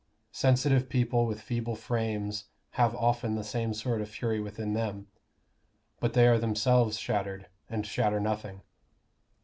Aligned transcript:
Sensitive 0.33 0.89
people 0.89 1.27
with 1.27 1.39
feeble 1.43 1.75
frames 1.75 2.45
have 2.71 2.95
often 2.95 3.35
the 3.35 3.43
same 3.43 3.71
sort 3.71 4.01
of 4.01 4.09
fury 4.09 4.39
within 4.39 4.73
them; 4.73 5.05
but 5.99 6.13
they 6.13 6.27
are 6.27 6.39
themselves 6.39 6.97
shattered, 6.97 7.45
and 7.69 7.85
shatter 7.85 8.19
nothing. 8.19 8.61